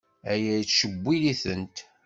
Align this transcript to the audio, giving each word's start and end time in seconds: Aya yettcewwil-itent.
Aya 0.31 0.53
yettcewwil-itent. 0.57 1.77